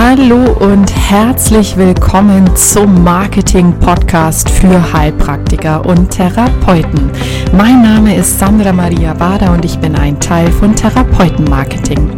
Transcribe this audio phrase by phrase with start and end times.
[0.00, 7.10] Hallo und herzlich willkommen zum Marketing Podcast für Heilpraktiker und Therapeuten.
[7.52, 12.08] Mein Name ist Sandra Maria Bader und ich bin ein Teil von Therapeuten Marketing.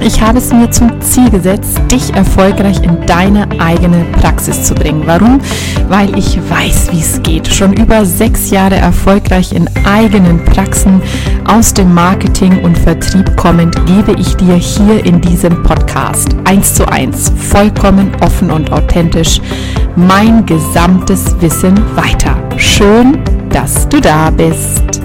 [0.00, 5.02] Ich habe es mir zum Ziel gesetzt, dich erfolgreich in deine eigene Praxis zu bringen.
[5.06, 5.40] Warum?
[5.88, 7.48] Weil ich weiß, wie es geht.
[7.48, 11.02] Schon über sechs Jahre erfolgreich in eigenen Praxen
[11.46, 16.86] aus dem Marketing und Vertrieb kommend, gebe ich dir hier in diesem Podcast eins zu
[16.88, 19.40] eins, vollkommen offen und authentisch
[19.96, 22.36] mein gesamtes Wissen weiter.
[22.56, 23.18] Schön,
[23.50, 24.97] dass du da bist.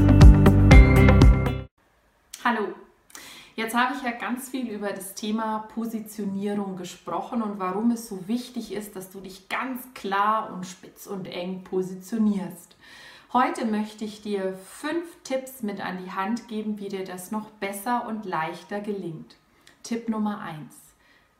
[3.63, 8.27] Jetzt habe ich ja ganz viel über das Thema Positionierung gesprochen und warum es so
[8.27, 12.75] wichtig ist, dass du dich ganz klar und spitz und eng positionierst.
[13.31, 17.51] Heute möchte ich dir fünf Tipps mit an die Hand geben, wie dir das noch
[17.51, 19.37] besser und leichter gelingt.
[19.81, 20.75] Tipp Nummer eins: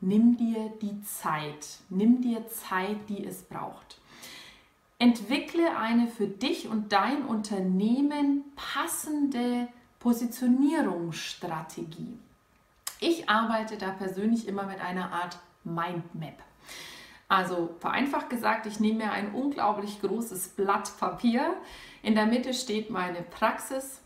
[0.00, 1.80] Nimm dir die Zeit.
[1.90, 4.00] Nimm dir Zeit, die es braucht.
[4.98, 9.68] Entwickle eine für dich und dein Unternehmen passende
[10.04, 12.18] Positionierungsstrategie.
[13.00, 16.42] Ich arbeite da persönlich immer mit einer Art Mindmap.
[17.26, 21.56] Also vereinfacht gesagt, ich nehme mir ein unglaublich großes Blatt Papier.
[22.02, 24.02] In der Mitte steht meine Praxis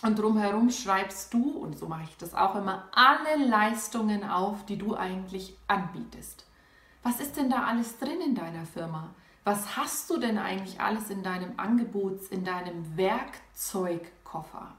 [0.00, 4.78] und drumherum schreibst du, und so mache ich das auch immer, alle Leistungen auf, die
[4.78, 6.46] du eigentlich anbietest.
[7.02, 9.10] Was ist denn da alles drin in deiner Firma?
[9.44, 14.72] Was hast du denn eigentlich alles in deinem Angebots-, in deinem Werkzeugkoffer?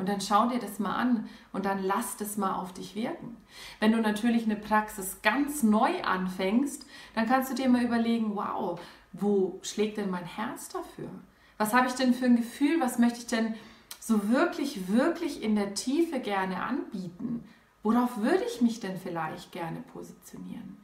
[0.00, 3.36] Und dann schau dir das mal an und dann lass das mal auf dich wirken.
[3.80, 8.80] Wenn du natürlich eine Praxis ganz neu anfängst, dann kannst du dir mal überlegen, wow,
[9.12, 11.10] wo schlägt denn mein Herz dafür?
[11.58, 12.80] Was habe ich denn für ein Gefühl?
[12.80, 13.54] Was möchte ich denn
[13.98, 17.44] so wirklich, wirklich in der Tiefe gerne anbieten?
[17.82, 20.78] Worauf würde ich mich denn vielleicht gerne positionieren?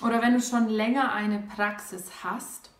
[0.00, 2.70] Oder wenn du schon länger eine Praxis hast,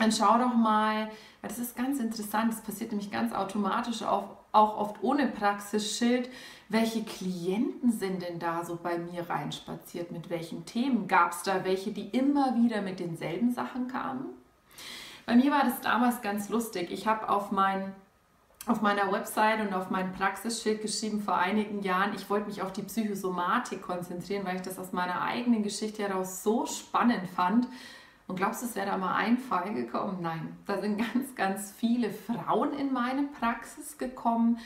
[0.00, 1.06] dann schau doch mal,
[1.42, 6.28] weil das ist ganz interessant, das passiert nämlich ganz automatisch auf auch oft ohne Praxisschild,
[6.68, 11.08] welche Klienten sind denn da so bei mir reinspaziert, mit welchen Themen?
[11.08, 14.26] Gab es da welche, die immer wieder mit denselben Sachen kamen?
[15.26, 16.90] Bei mir war das damals ganz lustig.
[16.90, 17.94] Ich habe auf, mein,
[18.66, 22.72] auf meiner Website und auf mein Praxisschild geschrieben vor einigen Jahren, ich wollte mich auf
[22.72, 27.68] die Psychosomatik konzentrieren, weil ich das aus meiner eigenen Geschichte heraus so spannend fand
[28.32, 30.22] und glaubst du, es wäre da mal ein Fall gekommen?
[30.22, 34.58] Nein, da sind ganz, ganz viele Frauen in meine Praxis gekommen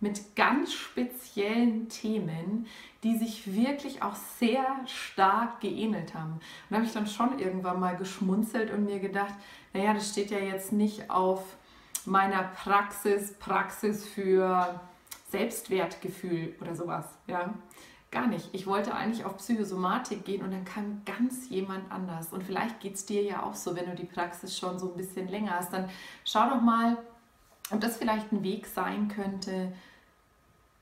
[0.00, 2.66] mit ganz speziellen Themen,
[3.02, 6.32] die sich wirklich auch sehr stark geähnelt haben.
[6.32, 9.34] Und da habe ich dann schon irgendwann mal geschmunzelt und mir gedacht,
[9.74, 11.42] naja, das steht ja jetzt nicht auf
[12.06, 14.80] meiner Praxis, Praxis für
[15.28, 17.04] Selbstwertgefühl oder sowas.
[17.26, 17.52] Ja?
[18.10, 18.48] Gar nicht.
[18.52, 22.32] Ich wollte eigentlich auf Psychosomatik gehen und dann kam ganz jemand anders.
[22.32, 24.96] Und vielleicht geht es dir ja auch so, wenn du die Praxis schon so ein
[24.96, 25.72] bisschen länger hast.
[25.72, 25.88] Dann
[26.24, 26.98] schau doch mal,
[27.70, 29.72] ob das vielleicht ein Weg sein könnte,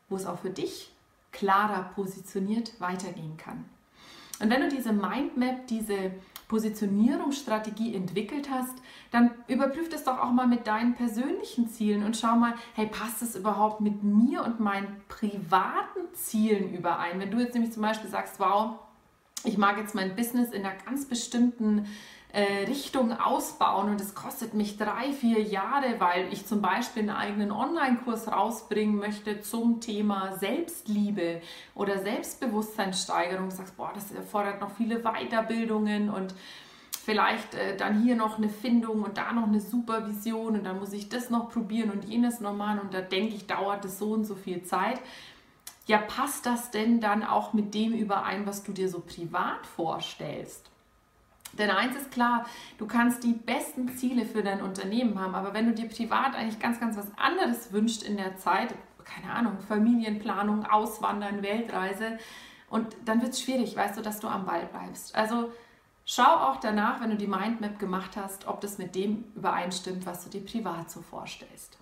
[0.08, 0.90] wo es auch für dich
[1.30, 3.66] klarer positioniert weitergehen kann.
[4.40, 6.12] Und wenn du diese Mindmap, diese
[6.48, 8.74] Positionierungsstrategie entwickelt hast,
[9.10, 13.22] dann überprüf das doch auch mal mit deinen persönlichen Zielen und schau mal, hey, passt
[13.22, 17.20] es überhaupt mit mir und meinen privaten Zielen überein?
[17.20, 18.78] Wenn du jetzt nämlich zum Beispiel sagst, wow,
[19.44, 21.86] ich mag jetzt mein Business in einer ganz bestimmten
[22.34, 27.50] Richtung ausbauen und es kostet mich drei, vier Jahre, weil ich zum Beispiel einen eigenen
[27.50, 31.40] Online-Kurs rausbringen möchte zum Thema Selbstliebe
[31.74, 33.48] oder Selbstbewusstseinssteigerung.
[33.48, 36.34] Du sagst, boah, das erfordert noch viele Weiterbildungen und
[36.90, 40.92] vielleicht äh, dann hier noch eine Findung und da noch eine Supervision und dann muss
[40.92, 44.12] ich das noch probieren und jenes noch machen und da denke ich, dauert es so
[44.12, 45.00] und so viel Zeit.
[45.86, 50.70] Ja, passt das denn dann auch mit dem überein, was du dir so privat vorstellst?
[51.58, 52.46] Denn eins ist klar,
[52.78, 56.60] du kannst die besten Ziele für dein Unternehmen haben, aber wenn du dir privat eigentlich
[56.60, 58.74] ganz, ganz was anderes wünschst in der Zeit,
[59.04, 62.18] keine Ahnung, Familienplanung, Auswandern, Weltreise,
[62.70, 65.14] und dann wird es schwierig, weißt du, dass du am Ball bleibst.
[65.14, 65.52] Also
[66.04, 70.24] schau auch danach, wenn du die Mindmap gemacht hast, ob das mit dem übereinstimmt, was
[70.24, 71.78] du dir privat so vorstellst.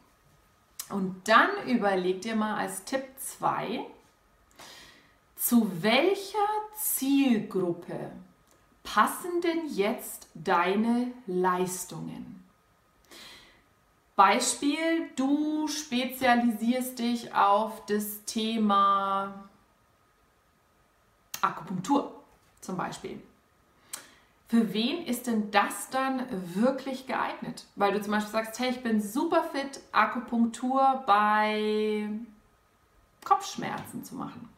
[0.88, 3.84] Und dann überleg dir mal als Tipp 2,
[5.34, 6.38] zu welcher
[6.76, 8.12] Zielgruppe
[8.86, 12.42] passen denn jetzt deine Leistungen?
[14.14, 19.50] Beispiel, du spezialisierst dich auf das Thema
[21.42, 22.24] Akupunktur
[22.62, 23.22] zum Beispiel.
[24.48, 26.24] Für wen ist denn das dann
[26.54, 27.66] wirklich geeignet?
[27.74, 32.08] Weil du zum Beispiel sagst, hey, ich bin super fit, Akupunktur bei
[33.24, 34.48] Kopfschmerzen zu machen.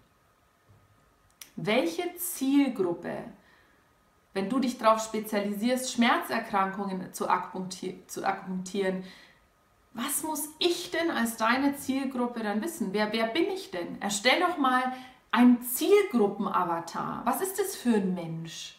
[1.57, 3.25] welche Zielgruppe,
[4.39, 9.03] wenn du dich darauf spezialisierst, Schmerzerkrankungen zu, akupunktieren,
[9.93, 12.91] was muss ich denn als deine Zielgruppe dann wissen?
[12.93, 14.01] Wer, wer bin ich denn?
[14.01, 14.93] Erstell doch mal
[15.33, 17.23] ein Zielgruppenavatar.
[17.25, 18.79] Was ist das für ein Mensch,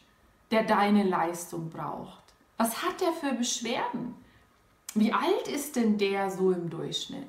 [0.49, 2.23] der deine Leistung braucht?
[2.55, 4.15] Was hat der für Beschwerden?
[4.95, 7.27] Wie alt ist denn der so im Durchschnitt?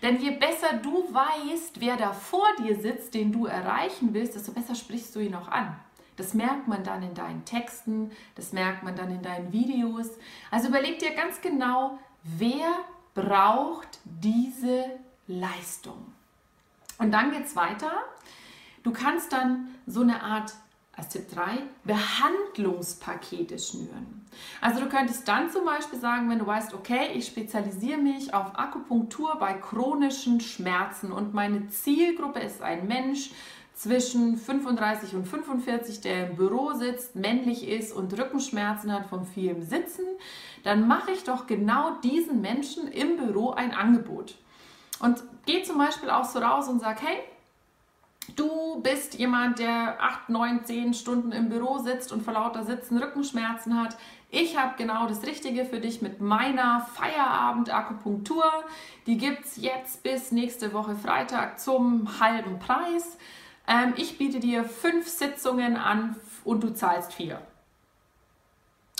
[0.00, 4.52] Denn je besser du weißt, wer da vor dir sitzt, den du erreichen willst, desto
[4.52, 5.76] besser sprichst du ihn auch an.
[6.16, 10.08] Das merkt man dann in deinen Texten, das merkt man dann in deinen Videos.
[10.50, 12.66] Also überleg dir ganz genau, wer
[13.14, 14.84] braucht diese
[15.26, 16.12] Leistung.
[16.98, 17.92] Und dann geht es weiter.
[18.82, 20.54] Du kannst dann so eine Art
[20.96, 24.26] als Tipp 3 Behandlungspakete schnüren.
[24.60, 28.58] Also du könntest dann zum Beispiel sagen, wenn du weißt, okay, ich spezialisiere mich auf
[28.58, 33.30] Akupunktur bei chronischen Schmerzen und meine Zielgruppe ist ein Mensch
[33.76, 39.62] zwischen 35 und 45, der im Büro sitzt, männlich ist und Rückenschmerzen hat vom vielen
[39.62, 40.04] Sitzen,
[40.64, 44.34] dann mache ich doch genau diesen Menschen im Büro ein Angebot.
[44.98, 47.18] Und gehe zum Beispiel auch so raus und sage, hey,
[48.34, 52.98] Du bist jemand, der 8, 9, 10 Stunden im Büro sitzt und vor lauter Sitzen
[52.98, 53.96] Rückenschmerzen hat.
[54.30, 58.44] Ich habe genau das Richtige für dich mit meiner Feierabend-Akupunktur.
[59.06, 63.16] Die gibt es jetzt bis nächste Woche Freitag zum halben Preis.
[63.66, 67.40] Ähm, ich biete dir fünf Sitzungen an und du zahlst vier.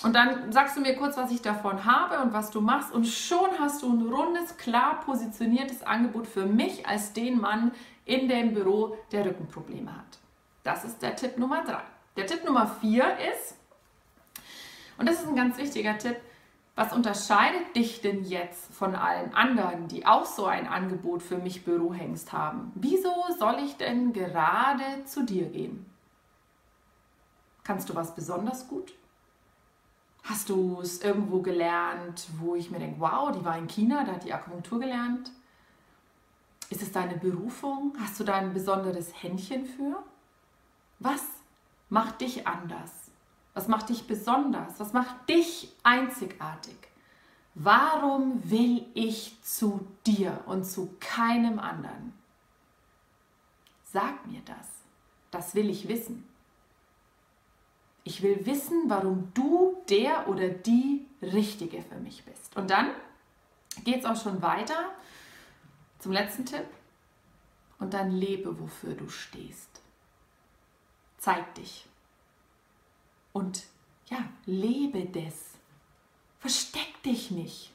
[0.02, 2.92] Und dann sagst du mir kurz, was ich davon habe und was du machst.
[2.92, 7.72] Und schon hast du ein rundes, klar positioniertes Angebot für mich als den Mann
[8.04, 10.18] in dem Büro, der Rückenprobleme hat.
[10.62, 11.82] Das ist der Tipp Nummer drei.
[12.16, 13.56] Der Tipp Nummer vier ist,
[14.98, 16.16] und das ist ein ganz wichtiger Tipp,
[16.76, 21.64] was unterscheidet dich denn jetzt von allen anderen, die auch so ein Angebot für mich
[21.64, 22.70] Bürohengst haben?
[22.74, 25.86] Wieso soll ich denn gerade zu dir gehen?
[27.64, 28.92] Kannst du was besonders gut?
[30.22, 34.12] Hast du es irgendwo gelernt, wo ich mir denke, wow, die war in China, da
[34.12, 35.32] hat die Akupunktur gelernt?
[36.68, 37.96] Ist es deine Berufung?
[38.00, 40.02] Hast du da ein besonderes Händchen für?
[40.98, 41.22] Was
[41.88, 43.05] macht dich anders?
[43.56, 44.78] Was macht dich besonders?
[44.78, 46.76] Was macht dich einzigartig?
[47.54, 52.12] Warum will ich zu dir und zu keinem anderen?
[53.84, 54.68] Sag mir das.
[55.30, 56.28] Das will ich wissen.
[58.04, 62.54] Ich will wissen, warum du der oder die Richtige für mich bist.
[62.58, 62.90] Und dann
[63.84, 64.90] geht es auch schon weiter
[66.00, 66.66] zum letzten Tipp.
[67.78, 69.80] Und dann lebe, wofür du stehst.
[71.16, 71.86] Zeig dich.
[73.36, 73.64] Und
[74.06, 74.16] ja,
[74.46, 75.58] lebe das.
[76.38, 77.70] Versteck dich nicht.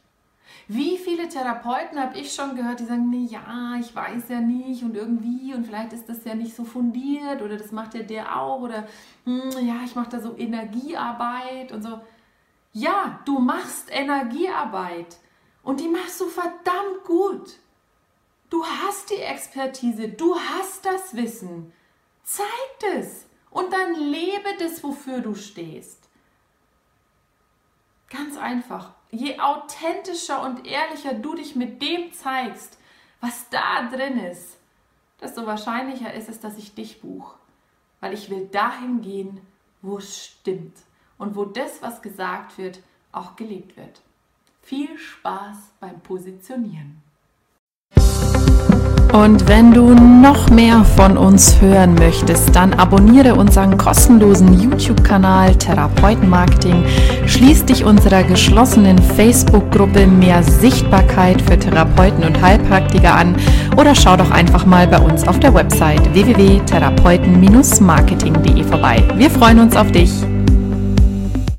[0.67, 4.81] Wie viele Therapeuten habe ich schon gehört, die sagen, nee, ja, ich weiß ja nicht
[4.81, 8.41] und irgendwie und vielleicht ist das ja nicht so fundiert oder das macht ja der
[8.41, 8.87] auch oder
[9.25, 12.01] hm, ja, ich mache da so Energiearbeit und so.
[12.73, 15.17] Ja, du machst Energiearbeit
[15.61, 17.59] und die machst du verdammt gut.
[18.49, 21.71] Du hast die Expertise, du hast das Wissen.
[22.23, 26.09] Zeig es und dann lebe das, wofür du stehst.
[28.09, 32.77] Ganz einfach je authentischer und ehrlicher du dich mit dem zeigst,
[33.19, 34.57] was da drin ist,
[35.19, 37.37] desto wahrscheinlicher ist es, dass ich dich buche.
[37.99, 39.41] Weil ich will dahin gehen,
[39.81, 40.75] wo es stimmt
[41.17, 44.01] und wo das, was gesagt wird, auch gelebt wird.
[44.63, 47.03] Viel Spaß beim Positionieren.
[49.13, 56.85] Und wenn du noch mehr von uns hören möchtest, dann abonniere unseren kostenlosen YouTube-Kanal Therapeutenmarketing,
[57.25, 63.35] schließ dich unserer geschlossenen Facebook-Gruppe Mehr Sichtbarkeit für Therapeuten und Heilpraktiker an
[63.75, 69.03] oder schau doch einfach mal bei uns auf der Website www.therapeuten-marketing.de vorbei.
[69.17, 70.23] Wir freuen uns auf dich.